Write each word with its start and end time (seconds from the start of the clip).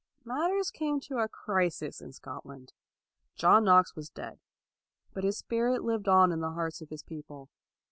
1 0.23 0.35
Matters 0.35 0.71
came 0.71 0.99
to 0.99 1.19
a 1.19 1.27
crisis 1.27 2.01
in 2.01 2.11
Scotland. 2.11 2.73
John 3.35 3.63
Knox 3.65 3.95
was 3.95 4.09
dead, 4.09 4.39
but 5.13 5.23
his 5.23 5.37
spirit 5.37 5.83
lived 5.83 6.07
in 6.07 6.39
the 6.39 6.53
hearts 6.53 6.81
of 6.81 6.89
his 6.89 7.03
people. 7.03 7.49